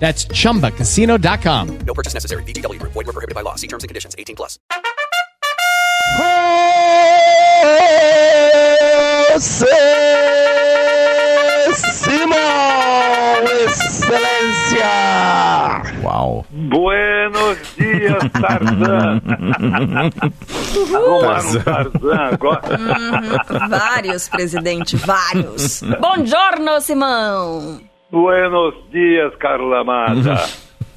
That's 0.00 0.24
chumbacasino.com. 0.24 1.78
No 1.86 1.94
purchase 1.94 2.14
necessary. 2.14 2.42
VGW 2.44 2.80
Group. 2.80 2.92
Void 2.92 3.06
were 3.06 3.12
prohibited 3.12 3.34
by 3.36 3.42
law. 3.42 3.54
See 3.54 3.68
terms 3.68 3.84
and 3.84 3.88
conditions. 3.88 4.16
18 4.18 4.34
plus. 4.34 4.58
Simão, 11.92 13.44
excelência! 13.64 14.92
Uau. 16.02 16.44
Buenos 16.50 17.58
dias, 17.76 18.22
Tarzan! 18.40 19.22
Arrumaram 20.94 21.50
um 21.50 21.60
Tarzan 21.62 22.28
agora. 22.32 22.62
Vários, 23.68 24.28
presidente, 24.28 24.96
vários. 24.96 25.82
Buongiorno, 26.00 26.80
Simão. 26.80 27.89
Buenos 28.10 28.74
dias, 28.90 29.34
Carla 29.36 29.84
Mata. 29.84 30.42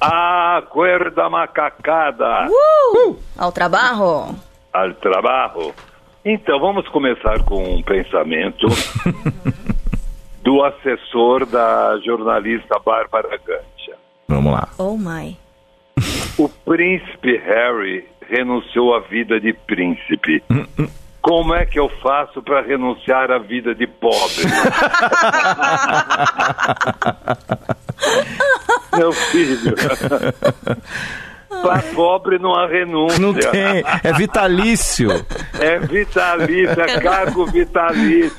Acuerda 0.00 1.30
macacada 1.30 2.46
Uh! 2.50 3.16
Ao 3.38 3.50
trabalho. 3.52 4.34
al 4.72 4.94
trabajo. 4.96 5.72
Então, 6.24 6.58
vamos 6.58 6.86
começar 6.88 7.42
com 7.44 7.76
um 7.76 7.82
pensamento 7.82 8.66
do 10.42 10.62
assessor 10.64 11.46
da 11.46 11.98
jornalista 12.04 12.78
Bárbara 12.84 13.38
Gantia. 13.38 13.94
Vamos 14.28 14.52
lá. 14.52 14.68
Oh, 14.78 14.96
my. 14.96 15.36
O 16.36 16.48
príncipe 16.48 17.36
Harry 17.38 18.06
renunciou 18.28 18.94
à 18.94 19.00
vida 19.00 19.38
de 19.40 19.52
príncipe. 19.52 20.42
Como 21.24 21.54
é 21.54 21.64
que 21.64 21.80
eu 21.80 21.88
faço 22.02 22.42
para 22.42 22.60
renunciar 22.60 23.30
à 23.30 23.38
vida 23.38 23.74
de 23.74 23.86
pobre? 23.86 24.44
Meu 28.94 29.10
filho. 29.10 29.74
Para 31.68 31.82
pobre 31.94 32.38
não 32.38 32.54
há 32.54 32.66
renúncia. 32.66 33.18
Não 33.18 33.34
tem. 33.34 33.84
É 34.02 34.12
vitalício. 34.12 35.24
É 35.58 35.78
vitalício, 35.78 36.80
é 36.80 37.00
cargo 37.00 37.46
vitalício. 37.46 38.36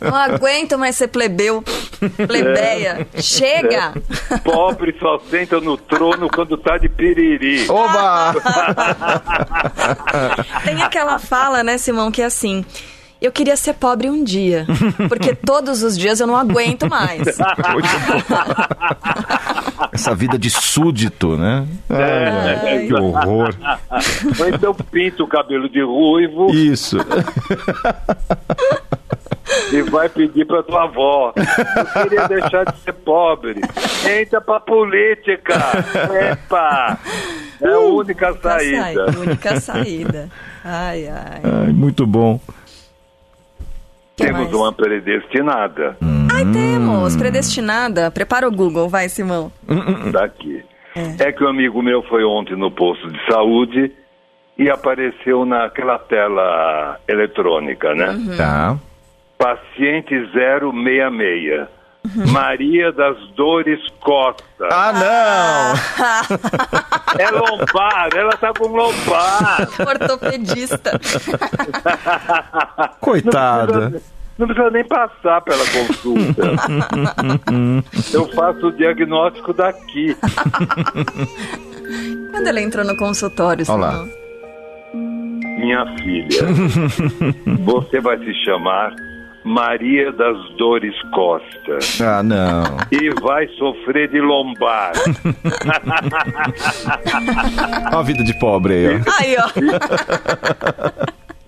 Não 0.00 0.14
aguento 0.14 0.78
mais 0.78 0.96
ser 0.96 1.08
plebeu. 1.08 1.62
Plebeia. 2.26 3.06
Chega! 3.16 3.92
Pobre 4.44 4.96
só 4.98 5.18
senta 5.30 5.60
no 5.60 5.76
trono 5.76 6.28
quando 6.28 6.56
tá 6.56 6.78
de 6.78 6.88
piriri. 6.88 7.68
Oba! 7.68 8.34
Tem 10.64 10.82
aquela 10.82 11.18
fala, 11.18 11.62
né, 11.62 11.78
Simão, 11.78 12.10
que 12.10 12.22
é 12.22 12.26
assim. 12.26 12.64
Eu 13.20 13.32
queria 13.32 13.56
ser 13.56 13.74
pobre 13.74 14.08
um 14.08 14.22
dia, 14.22 14.64
porque 15.08 15.34
todos 15.34 15.82
os 15.82 15.98
dias 15.98 16.20
eu 16.20 16.26
não 16.26 16.36
aguento 16.36 16.88
mais. 16.88 17.22
Essa 19.92 20.14
vida 20.14 20.38
de 20.38 20.48
súdito, 20.50 21.36
né? 21.36 21.66
É, 21.90 22.60
Ai, 22.70 22.86
que 22.86 22.94
horror. 22.94 23.52
Ou 24.38 24.48
então 24.48 24.72
pinta 24.74 25.24
o 25.24 25.26
cabelo 25.26 25.68
de 25.68 25.82
ruivo 25.82 26.50
Isso. 26.54 26.98
e 29.72 29.82
vai 29.82 30.08
pedir 30.08 30.46
pra 30.46 30.62
tua 30.62 30.84
avó. 30.84 31.32
Eu 31.36 32.02
queria 32.04 32.28
deixar 32.28 32.64
de 32.66 32.78
ser 32.80 32.92
pobre. 32.92 33.60
Entra 34.08 34.40
pra 34.40 34.60
política. 34.60 35.54
Epa! 36.30 36.98
É 37.60 37.68
a 37.72 37.78
única 37.80 38.28
Única 38.30 38.40
saída, 38.40 38.82
saída. 38.82 39.18
única 39.18 39.60
saída. 39.60 40.28
Ai, 40.64 41.08
ai. 41.08 41.40
Ai, 41.42 41.72
muito 41.72 42.06
bom. 42.06 42.40
Que 44.18 44.24
Temos 44.26 44.40
mais? 44.42 44.54
uma 44.54 44.72
predestinada 44.72 45.96
Ai, 46.30 46.44
temos. 46.52 47.16
Predestinada. 47.16 48.10
Prepara 48.10 48.46
o 48.48 48.50
Google, 48.52 48.88
vai, 48.88 49.08
Simão. 49.08 49.50
daqui. 50.12 50.62
É 51.18 51.30
que 51.32 51.44
um 51.44 51.48
amigo 51.48 51.80
meu 51.80 52.02
foi 52.02 52.24
ontem 52.24 52.56
no 52.56 52.70
posto 52.70 53.10
de 53.10 53.18
saúde 53.30 53.92
e 54.58 54.68
apareceu 54.68 55.44
naquela 55.44 55.98
tela 55.98 56.98
eletrônica, 57.06 57.94
né? 57.94 58.18
Tá. 58.36 58.76
Paciente 59.38 60.14
066. 60.32 61.68
Maria 62.30 62.92
das 62.92 63.16
Dores 63.36 63.80
Costa. 64.00 64.68
Ah, 64.70 65.74
É 67.18 67.30
lombar, 67.30 68.08
ela 68.14 68.32
tá 68.36 68.52
com 68.56 68.68
lombar. 68.68 69.68
Ortopedista. 69.86 70.92
não! 72.80 72.88
Coitada. 73.00 74.02
Não 74.38 74.46
precisa 74.46 74.70
nem 74.70 74.84
passar 74.84 75.40
pela 75.42 75.64
consulta. 75.66 76.42
Eu 78.14 78.28
faço 78.32 78.68
o 78.68 78.72
diagnóstico 78.72 79.52
daqui. 79.52 80.16
Quando 82.30 82.46
ele 82.46 82.60
entrou 82.60 82.84
no 82.84 82.96
consultório, 82.96 83.64
Olha 83.68 83.80
lá. 83.80 83.92
Simão? 83.92 84.08
Minha 85.58 85.84
filha, 85.98 86.46
você 87.64 88.00
vai 88.00 88.16
se 88.18 88.32
chamar 88.44 88.94
Maria 89.44 90.10
das 90.12 90.36
Dores 90.56 90.94
Costa 91.14 91.78
Ah, 92.04 92.22
não. 92.22 92.64
e 92.90 93.10
vai 93.20 93.46
sofrer 93.58 94.08
de 94.10 94.20
lombar. 94.20 94.92
Olha 97.90 97.98
a 97.98 98.02
vida 98.02 98.22
de 98.24 98.38
pobre 98.38 98.74
aí, 98.74 98.86
ó. 98.96 99.00
Aí, 99.18 99.36
ó. 99.38 99.48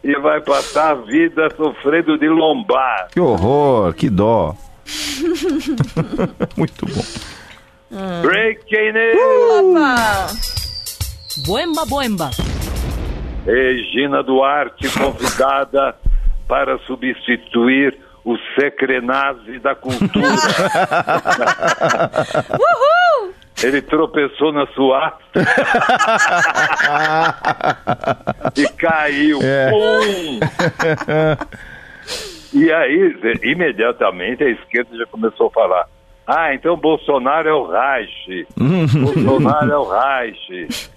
e 0.03 0.15
vai 0.21 0.41
passar 0.41 0.93
a 0.93 0.95
vida 0.95 1.49
sofrendo 1.57 2.17
de 2.19 2.29
lombar. 2.29 3.09
Que 3.13 3.21
horror, 3.21 3.93
que 3.95 4.09
dó. 4.09 4.55
Muito 6.57 6.87
bom. 6.87 7.03
Breaking 8.23 8.93
news! 8.93 9.77
Opa! 9.77 10.29
Boemba, 11.47 11.85
boemba. 11.87 12.31
Regina 13.47 14.23
Duarte 14.23 14.89
convidada 14.91 15.97
para 16.51 16.77
substituir 16.81 17.97
o 18.25 18.37
Secrenase 18.59 19.61
da 19.61 19.77
Cultura. 19.77 20.27
Ele 23.63 23.83
tropeçou 23.83 24.53
na 24.53 24.67
suástica 24.69 25.45
e 28.57 28.67
caiu. 28.71 29.39
É. 29.41 29.71
Pum! 29.71 30.41
E 32.53 32.73
aí, 32.73 33.17
imediatamente, 33.45 34.43
a 34.43 34.49
esquerda 34.49 34.97
já 34.97 35.07
começou 35.07 35.47
a 35.47 35.51
falar: 35.51 35.87
Ah, 36.33 36.55
então 36.55 36.77
Bolsonaro 36.77 37.49
é 37.49 37.53
o 37.53 37.67
Reich. 37.67 38.47
Bolsonaro 38.57 39.73
é 39.73 39.77
o 39.77 39.91
Reich. 39.91 40.89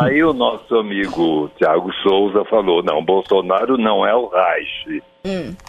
Aí 0.00 0.22
o 0.22 0.32
nosso 0.32 0.76
amigo 0.76 1.50
Tiago 1.58 1.92
Souza 2.02 2.44
falou: 2.44 2.80
não, 2.84 3.04
Bolsonaro 3.04 3.76
não 3.76 4.06
é 4.06 4.14
o 4.14 4.28
Reich. 4.28 5.02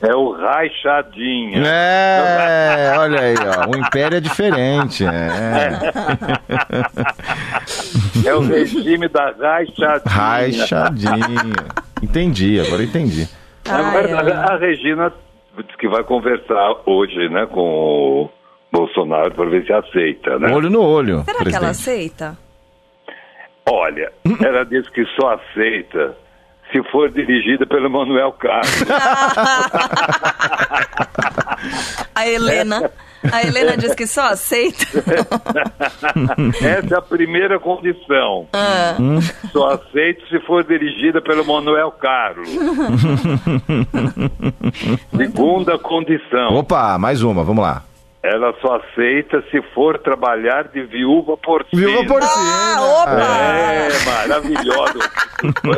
É 0.02 0.16
o 0.16 0.32
Rachadinha. 0.32 1.64
É, 1.66 2.94
olha 2.98 3.20
aí, 3.20 3.36
ó. 3.36 3.72
O 3.72 3.78
império 3.78 4.18
é 4.18 4.22
diferente. 4.22 5.04
É. 5.04 5.70
É 8.26 8.36
o 8.36 8.42
regime 8.42 9.08
da 9.08 9.32
Rachadinha. 9.32 10.62
Rachadinho. 10.62 11.56
Entendi, 12.04 12.60
agora 12.60 12.84
entendi. 12.84 13.28
Ai, 13.68 13.92
verdade, 13.92 14.32
ai. 14.32 14.56
a 14.56 14.58
Regina 14.58 15.12
disse 15.58 15.78
que 15.78 15.88
vai 15.88 16.04
conversar 16.04 16.76
hoje, 16.86 17.28
né, 17.30 17.46
com 17.48 17.62
o 17.62 18.30
Bolsonaro 18.72 19.32
para 19.32 19.50
ver 19.50 19.66
se 19.66 19.74
aceita, 19.74 20.38
né? 20.40 20.54
Olho 20.54 20.70
no 20.70 20.82
olho. 20.82 21.24
Será 21.24 21.40
que 21.40 21.56
ela 21.56 21.68
presidente. 21.68 21.72
aceita? 21.72 22.38
Olha, 23.66 24.12
ela 24.44 24.64
disse 24.66 24.92
que 24.92 25.04
só 25.20 25.34
aceita 25.34 26.16
se 26.72 26.84
for 26.92 27.10
dirigida 27.12 27.66
pelo 27.66 27.90
Manuel 27.90 28.32
Carlos. 28.34 28.84
A 32.16 32.28
Helena. 32.28 32.92
A 33.32 33.44
Helena 33.44 33.76
diz 33.76 33.94
que 33.96 34.08
só 34.08 34.28
aceita. 34.28 34.86
Essa 36.62 36.96
é 36.96 36.98
a 36.98 37.02
primeira 37.02 37.60
condição. 37.60 38.48
Só 39.52 39.72
aceito 39.72 40.26
se 40.30 40.40
for 40.42 40.64
dirigida 40.64 41.22
pelo 41.22 41.46
Manuel 41.46 41.92
Carlos. 41.92 42.50
Segunda 45.16 45.78
condição. 45.78 46.56
Opa, 46.56 46.98
mais 46.98 47.22
uma, 47.22 47.44
vamos 47.44 47.64
lá. 47.64 47.84
Ela 48.22 48.54
só 48.62 48.76
aceita 48.76 49.42
se 49.50 49.62
for 49.74 49.98
trabalhar 49.98 50.68
de 50.68 50.84
viúva 50.84 51.38
porcina. 51.38 51.88
Viúva 51.88 52.06
porcina. 52.06 52.52
Ah, 52.54 53.04
opa! 53.04 53.12
É, 53.12 53.88
maravilhosa. 54.06 55.00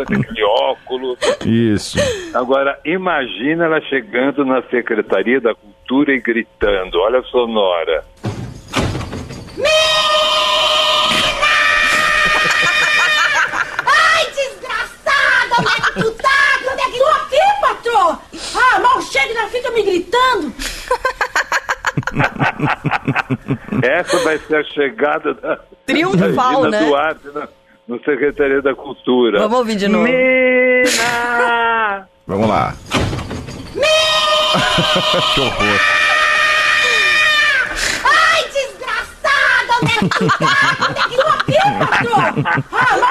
Aquele 0.01 0.43
óculos. 0.43 1.19
Isso. 1.45 1.99
Agora, 2.33 2.79
imagina 2.83 3.65
ela 3.65 3.79
chegando 3.81 4.43
na 4.43 4.63
Secretaria 4.63 5.39
da 5.39 5.53
Cultura 5.53 6.13
e 6.13 6.19
gritando, 6.19 6.99
olha 6.99 7.19
a 7.19 7.23
sonora. 7.25 8.03
Ai, 13.85 14.25
desgraçada! 14.31 15.55
Onde 15.59 15.69
é 15.69 15.75
que 15.75 15.93
tu 15.93 16.11
tá? 16.23 16.59
Onde 16.71 16.81
é 16.81 16.85
que 16.85 16.97
tu 16.97 17.05
aqui, 17.05 17.37
patrão? 17.61 18.19
Ah, 18.55 18.79
mal 18.79 18.99
chega 19.03 19.31
e 19.31 19.33
já 19.35 19.47
fica 19.47 19.69
me 19.69 19.83
gritando. 19.83 20.51
Essa 23.83 24.17
vai 24.23 24.37
ser 24.39 24.55
a 24.57 24.63
chegada 24.63 25.33
da 25.33 25.59
Triunfal, 25.85 26.63
Regina 26.63 26.81
né? 26.81 26.85
Duarte 26.85 27.27
na, 27.33 27.47
no 27.87 27.97
Secretaria 28.03 28.61
da 28.61 28.75
Cultura. 28.75 29.39
Vamos 29.39 29.59
ouvir 29.59 29.75
de 29.75 29.87
novo. 29.87 30.03
Mina! 30.03 32.07
Vamos 32.27 32.49
lá. 32.49 32.75
que 35.33 35.41
horror. 35.41 35.79
Ai, 38.03 38.43
desgraçada! 38.53 39.73
Onde 39.81 39.91
é 39.91 39.97
que 39.97 40.09
tu 40.09 40.25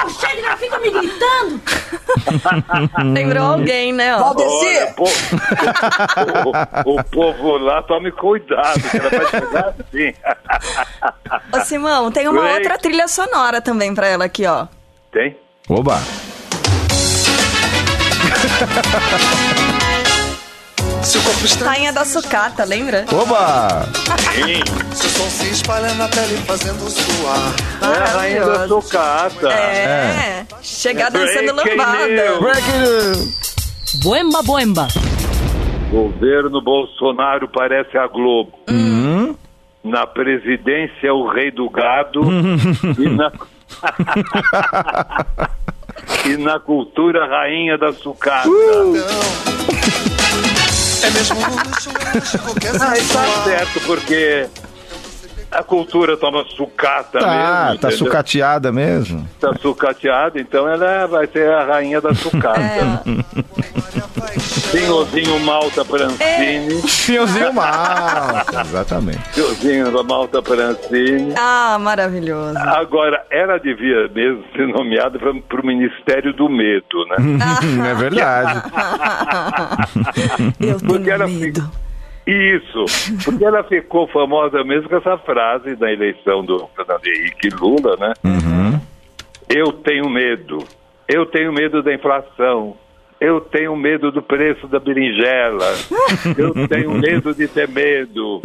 me 0.81 0.89
gritando. 0.89 1.61
Lembrou 3.13 3.45
alguém, 3.45 3.93
né? 3.93 4.15
ó? 4.15 4.33
Olha, 4.35 4.93
pô, 4.95 5.05
o, 6.85 6.95
o 6.95 7.03
povo 7.03 7.57
lá, 7.57 7.81
tome 7.83 8.11
cuidado, 8.11 8.81
que 8.89 8.97
ela 8.97 9.09
vai 9.09 9.25
chegar 9.27 9.75
assim. 9.79 10.13
Ô, 11.53 11.59
Simão, 11.61 12.11
tem 12.11 12.27
uma 12.27 12.41
Oi. 12.41 12.53
outra 12.55 12.77
trilha 12.77 13.07
sonora 13.07 13.61
também 13.61 13.93
pra 13.93 14.07
ela 14.07 14.25
aqui, 14.25 14.45
ó. 14.45 14.67
Tem? 15.11 15.37
Oba. 15.69 15.99
Seu 21.03 21.21
corpo 21.23 21.45
está 21.45 21.65
Rainha 21.65 21.91
da 21.91 22.05
sucata, 22.05 22.63
lembra? 22.63 23.05
Oba. 23.11 23.85
Sim. 24.33 24.63
seu 24.95 25.09
som 25.09 25.29
se 25.29 25.49
espalha 25.49 25.93
na 25.95 26.07
pele 26.07 26.37
fazendo 26.45 26.89
suar. 26.89 27.53
É 27.81 27.97
a 27.97 28.17
rainha 28.17 28.45
da 28.45 28.67
sucata. 28.67 29.49
É. 29.51 30.40
Chegar 30.61 31.09
dançando 31.09 31.53
Breaking 31.53 31.77
lambada. 31.77 32.39
Breaking 32.39 33.41
Boemba, 34.03 34.41
boemba. 34.43 34.87
Governo 35.89 36.61
Bolsonaro 36.61 37.49
parece 37.49 37.97
a 37.97 38.07
Globo. 38.07 38.53
Na 39.83 40.07
presidência, 40.07 41.13
o 41.13 41.27
rei 41.27 41.51
do 41.51 41.69
gado. 41.69 42.21
e, 42.97 43.09
na... 43.09 43.31
e 46.25 46.37
na 46.37 46.59
cultura, 46.59 47.25
a 47.25 47.27
rainha 47.27 47.77
da 47.77 47.91
sucata. 47.91 48.47
É 51.03 51.09
mesmo 51.09 51.39
luxo, 51.39 51.89
luxo, 52.15 52.39
qualquer 52.39 52.71
Ah, 52.79 52.97
e 52.97 53.03
tá 53.07 53.43
certo, 53.43 53.81
porque 53.87 54.47
a 55.51 55.63
cultura 55.63 56.15
toma 56.17 56.43
sucata 56.55 57.19
Tá, 57.19 57.27
mesmo. 57.27 57.79
tá 57.79 57.87
entendeu? 57.89 57.97
sucateada 57.97 58.71
mesmo. 58.71 59.27
Tá 59.39 59.53
sucateada, 59.61 60.39
então 60.39 60.67
ela 60.67 61.05
vai 61.07 61.27
ser 61.27 61.49
a 61.51 61.63
rainha 61.65 61.99
da 62.01 62.13
sucata. 62.13 62.59
É. 62.61 63.01
Senhorzinho 64.39 65.39
Malta 65.41 65.83
Prancini. 65.83 66.81
Fiozinho 66.87 67.53
mal. 67.53 68.43
Exatamente. 68.65 69.19
Senhorzinho 69.33 69.91
da 69.91 70.03
Malta 70.03 70.41
Prancini. 70.41 71.33
Ah, 71.37 71.77
maravilhoso. 71.79 72.57
Agora, 72.57 73.21
ela 73.29 73.57
devia 73.57 74.07
mesmo 74.09 74.43
ser 74.55 74.67
nomeada 74.67 75.19
para 75.19 75.61
o 75.61 75.65
Ministério 75.65 76.33
do 76.33 76.47
Medo, 76.47 77.05
né? 77.09 77.17
é 77.91 77.93
verdade. 77.95 78.61
Eu 80.59 80.77
Porque 80.79 80.99
tenho 81.03 81.11
ela 81.13 81.27
medo. 81.27 81.69
Isso, 82.25 82.85
porque 83.25 83.43
ela 83.43 83.63
ficou 83.63 84.07
famosa 84.07 84.63
mesmo 84.63 84.87
com 84.87 84.95
essa 84.95 85.17
frase 85.17 85.75
na 85.79 85.91
eleição 85.91 86.43
do 86.45 86.67
Fernando 86.75 87.05
Henrique 87.05 87.49
Lula, 87.49 87.97
né? 87.97 88.13
Eu 89.49 89.73
tenho 89.73 90.09
medo, 90.09 90.63
eu 91.07 91.25
tenho 91.25 91.51
medo 91.51 91.81
da 91.81 91.93
inflação, 91.93 92.77
eu 93.19 93.41
tenho 93.41 93.75
medo 93.75 94.11
do 94.11 94.21
preço 94.21 94.67
da 94.67 94.79
berinjela, 94.79 95.73
eu 96.37 96.67
tenho 96.67 96.91
medo 96.93 97.33
de 97.33 97.47
ter 97.47 97.67
medo. 97.67 98.41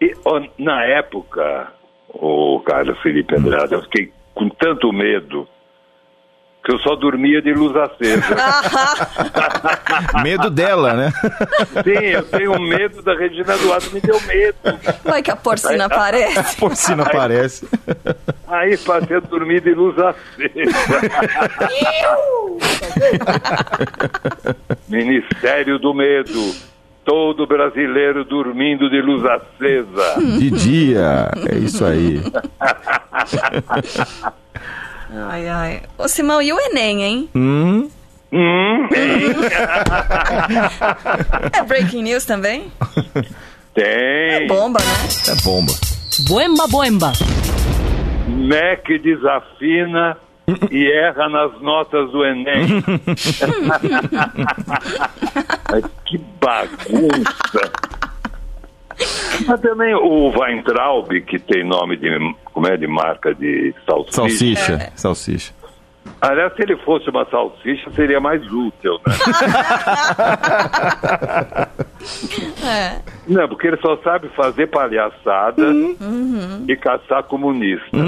E 0.00 0.14
ó, 0.24 0.40
na 0.58 0.84
época, 0.84 1.72
o 2.08 2.60
Carlos 2.60 2.98
Felipe 3.00 3.34
Andrade, 3.34 3.74
eu 3.74 3.82
fiquei 3.82 4.12
com 4.34 4.48
tanto 4.48 4.92
medo 4.92 5.48
que 6.70 6.70
eu 6.70 6.78
só 6.78 6.94
dormia 6.94 7.42
de 7.42 7.52
luz 7.52 7.74
acesa. 7.76 8.36
Medo 10.22 10.48
dela, 10.48 10.94
né? 10.94 11.12
Sim, 11.82 12.06
eu 12.06 12.22
tenho 12.22 12.56
medo 12.60 13.02
da 13.02 13.12
Regina 13.14 13.56
Duarte, 13.56 13.92
me 13.92 14.00
deu 14.00 14.20
medo. 14.22 14.56
Vai 15.04 15.20
que 15.22 15.32
a 15.32 15.36
porcina 15.36 15.86
aparece. 15.86 16.56
Porcina 16.56 17.02
aparece. 17.02 17.66
Aí 18.46 18.76
passei 18.78 19.16
a 19.16 19.20
dormir 19.20 19.60
de 19.62 19.74
luz 19.74 19.98
acesa. 19.98 20.18
Ministério 24.88 25.78
do 25.78 25.92
Medo. 25.92 26.54
Todo 27.04 27.46
brasileiro 27.46 28.24
dormindo 28.24 28.88
de 28.88 29.00
luz 29.00 29.24
acesa. 29.24 30.20
De 30.38 30.50
dia. 30.50 31.30
É 31.48 31.56
isso 31.56 31.84
aí. 31.84 32.20
Ai, 35.12 35.48
ai. 35.48 35.82
Ô, 35.98 36.06
Simão, 36.08 36.40
e 36.40 36.52
o 36.52 36.60
Enem, 36.60 37.02
hein? 37.02 37.28
Hum, 37.34 37.90
Hum, 38.32 38.88
É 41.52 41.62
breaking 41.64 42.04
news 42.04 42.24
também? 42.24 42.70
tem. 43.74 44.46
Bomba, 44.46 44.78
né? 44.78 44.94
é 45.28 45.34
bomba. 45.42 45.72
Boemba, 46.28 46.68
boemba. 46.68 47.12
MEC 48.28 49.00
desafina 49.00 50.16
e 50.70 50.88
erra 50.92 51.28
nas 51.28 51.60
notas 51.60 52.08
do 52.12 52.24
Enem. 52.24 52.84
Que 56.04 56.18
bagunça! 56.40 57.72
Mas 59.50 59.60
também 59.62 59.92
o 59.96 60.28
Weintraub, 60.30 61.10
que 61.22 61.36
tem 61.40 61.64
nome 61.64 61.96
de, 61.96 62.08
como 62.44 62.68
é, 62.68 62.76
de 62.76 62.86
marca 62.86 63.34
de 63.34 63.74
salsicha. 63.84 64.12
Salsicha. 64.14 64.92
Salsicha. 64.94 65.52
Aliás, 66.20 66.54
se 66.54 66.62
ele 66.62 66.76
fosse 66.78 67.10
uma 67.10 67.24
salsicha, 67.28 67.90
seria 67.90 68.20
mais 68.20 68.40
útil, 68.46 69.00
né? 69.06 69.12
É. 72.64 73.00
Não, 73.28 73.46
porque 73.48 73.66
ele 73.66 73.76
só 73.78 73.96
sabe 73.98 74.28
fazer 74.30 74.66
palhaçada 74.68 75.62
e 76.66 76.74
caçar 76.76 77.22
comunista. 77.24 77.84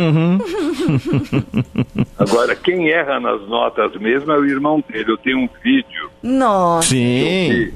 Agora, 2.18 2.56
quem 2.56 2.90
erra 2.90 3.20
nas 3.20 3.46
notas 3.48 3.94
mesmo 3.96 4.32
é 4.32 4.38
o 4.38 4.46
irmão 4.46 4.82
dele. 4.88 5.12
Eu 5.12 5.18
tenho 5.18 5.38
um 5.40 5.48
vídeo 5.62 6.10
Nossa. 6.22 6.88
Sim. 6.88 7.72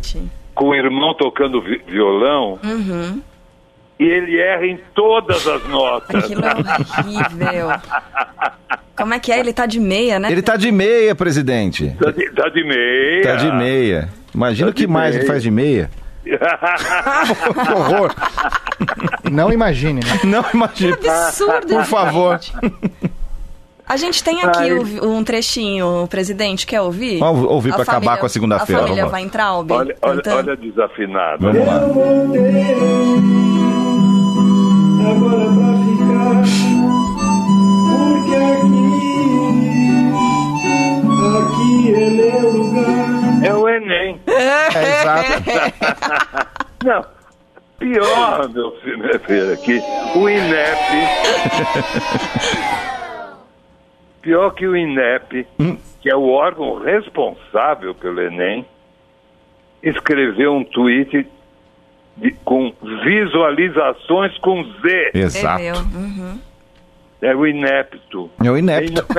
com 0.54 0.68
o 0.70 0.75
irmão 0.75 1.12
tocando 1.14 1.61
vi- 1.61 1.82
violão 1.87 2.58
e 3.99 4.05
ele 4.05 4.38
erra 4.38 4.67
em 4.67 4.79
todas 4.95 5.47
as 5.47 5.67
notas. 5.69 6.25
Aquilo 6.25 6.43
é 6.45 6.55
horrível. 6.55 7.69
Como 8.97 9.12
é 9.15 9.19
que 9.19 9.31
é? 9.33 9.38
Ele 9.41 9.53
tá 9.53 9.67
de 9.67 9.79
meia, 9.81 10.19
né? 10.19 10.31
Ele 10.33 10.43
tá 10.43 10.57
de 10.57 10.71
meia, 10.73 11.15
presidente. 11.15 11.95
Tá 12.03 12.11
de, 12.11 12.31
tá 12.31 12.49
de 12.49 12.65
meia. 12.65 13.23
Tá 13.23 13.35
de 13.37 13.53
meia. 13.53 14.09
Imagina 14.35 14.69
o 14.69 14.73
Tá 14.73 14.76
que 14.76 14.87
de 14.87 14.93
mais 14.93 15.15
ele 15.15 15.19
meia. 15.25 15.26
faz 15.33 15.43
de 15.43 15.50
meia. 15.50 15.91
Que 16.26 17.73
horror. 17.73 18.12
Não 19.31 19.53
imagine, 19.53 20.00
né? 20.05 20.21
Não 20.25 20.45
imagina. 20.53 20.97
Absurdo. 20.97 21.67
Por 21.69 21.85
favor. 21.85 22.41
A 23.88 23.97
gente 23.97 24.25
tem 24.25 24.43
aqui 24.43 24.73
o- 24.73 25.09
um 25.09 25.23
trechinho, 25.23 26.03
o 26.03 26.09
presidente 26.09 26.67
quer 26.67 26.81
ouvir? 26.81 27.19
Vamos 27.21 27.45
ouvir 27.49 27.71
pra 27.71 27.81
A 27.81 27.83
acabar 27.83 27.95
família- 28.00 28.17
com 28.19 28.26
a 28.26 28.29
segunda-feira, 28.29 28.83
A 28.83 28.85
família 28.85 29.05
vamos 29.05 29.12
lá. 29.12 29.19
Weintraub 29.19 29.71
olha, 29.71 29.97
olha, 30.03 30.23
olha 30.35 30.57
desafinado. 30.57 31.38
Vamos 31.53 31.67
lá. 31.67 31.81
Agora 35.10 35.46
pra 35.54 35.70
ficar. 35.84 36.42
Porque 37.90 38.34
aqui, 38.34 38.88
aqui 41.38 41.94
é 41.94 42.10
meu 42.10 42.50
lugar. 42.50 43.44
É 43.44 43.54
o 43.54 43.68
Enem. 43.68 44.20
É 44.76 44.82
exato. 44.82 45.42
Não, 46.84 47.04
pior, 47.78 48.48
meu 48.50 48.70
filho, 48.80 49.20
filha, 49.20 49.56
que 49.56 49.82
o 50.18 50.28
INEP. 50.28 50.78
pior 54.20 54.50
que 54.50 54.66
o 54.66 54.76
INEP, 54.76 55.46
que 56.00 56.10
é 56.10 56.14
o 56.14 56.28
órgão 56.28 56.78
responsável 56.78 57.94
pelo 57.94 58.20
Enem, 58.20 58.66
escreveu 59.82 60.52
um 60.54 60.64
tweet 60.64 61.26
de- 62.16 62.32
com 62.44 62.73
visualizações 63.04 64.37
com 64.38 64.62
Z. 64.82 65.11
Exato. 65.14 65.62
Entendeu? 65.62 65.82
Uhum. 65.94 66.40
É 67.23 67.35
o 67.35 67.46
inepto. 67.46 68.30
É 68.44 68.50
o 68.50 68.58
inepto. 68.58 69.06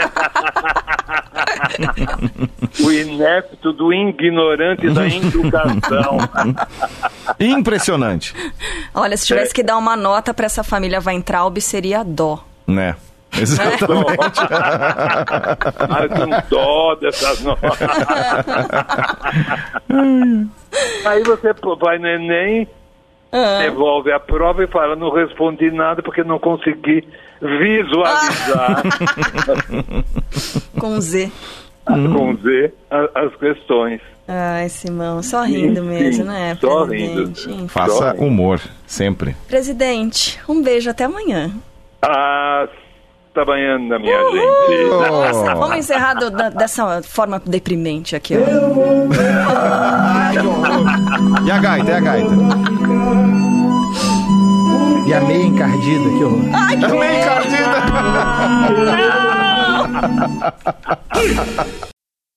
o 2.83 2.91
inepto 2.91 3.73
do 3.73 3.91
ignorante 3.91 4.87
da 4.91 5.07
educação. 5.07 6.17
Impressionante, 7.39 8.33
Olha, 8.93 9.17
se 9.17 9.25
É. 9.25 9.27
tivesse 9.35 9.53
que 9.53 9.63
dar 9.63 9.77
uma 9.77 9.97
nota 9.97 10.31
pra 10.33 10.45
essa 10.45 10.63
família 10.63 11.01
Weintraub, 11.03 11.59
seria 11.59 12.03
dó. 12.03 12.43
né? 12.67 12.95
Exatamente. 13.35 14.39
Ai, 15.89 16.07
com 16.07 16.29
dó 16.49 16.95
dessas 16.95 17.41
notas. 17.41 17.71
Aí 21.05 21.23
você 21.23 21.53
vai 21.79 21.97
no 21.97 22.07
Enem, 22.07 22.67
devolve 23.61 24.11
a 24.11 24.19
prova 24.19 24.63
e 24.63 24.67
fala, 24.67 24.95
não 24.95 25.11
respondi 25.11 25.69
nada 25.71 26.01
porque 26.01 26.23
não 26.23 26.39
consegui 26.39 27.07
visualizar 27.41 28.83
Com 30.79 30.99
Z. 31.01 31.31
com 31.85 32.35
Z 32.37 32.73
a- 32.91 33.09
as 33.25 33.35
questões. 33.35 34.01
Ai, 34.27 34.67
Simão, 34.69 35.23
só 35.23 35.43
rindo 35.43 35.79
Enfim, 35.79 35.89
mesmo, 35.89 36.25
né, 36.25 36.57
só 36.59 36.85
presidente? 36.85 37.47
rindo. 37.47 37.61
Enfim. 37.63 37.67
Faça 37.69 38.13
humor, 38.15 38.59
sempre. 38.85 39.35
Presidente, 39.47 40.37
um 40.49 40.61
beijo 40.61 40.89
até 40.89 41.05
amanhã. 41.05 41.51
Ah, 42.01 42.67
tá 43.37 43.45
banhando 43.45 43.87
na 43.87 43.99
minha 43.99 44.19
Uhul! 44.19 44.31
gente. 44.35 44.89
Nossa, 44.89 45.55
vamos 45.55 45.77
encerrar 45.77 46.15
do- 46.15 46.31
da- 46.31 46.49
dessa 46.49 47.01
forma 47.03 47.39
deprimente 47.45 48.15
aqui, 48.15 48.35
ó. 48.35 48.39
E 51.45 51.51
a 51.51 51.57
gaita, 51.59 51.91
e 51.91 51.93
a 51.93 51.99
gaita? 51.99 52.33
E 55.07 55.13
a 55.13 55.21
meia 55.21 55.43
encardida, 55.45 56.09
que 56.09 56.23
horror. 56.23 56.41
Ai, 56.53 56.77
que 56.77 56.87
Meia 56.87 57.37